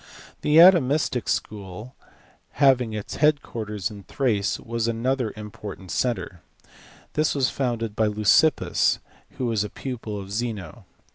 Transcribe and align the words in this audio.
The 0.41 0.57
Atomistic 0.57 1.29
School, 1.29 1.95
having 2.53 2.91
its 2.91 3.17
head 3.17 3.43
quarters 3.43 3.91
in 3.91 4.01
Thrace, 4.01 4.59
was 4.59 4.87
another 4.87 5.31
important 5.35 5.91
centre. 5.91 6.41
This 7.13 7.35
was 7.35 7.51
founded 7.51 7.95
by 7.95 8.07
Leucippus, 8.07 8.97
who 9.37 9.45
was 9.45 9.63
a 9.63 9.69
pupil 9.69 10.19
of 10.19 10.31
Zeno. 10.31 10.85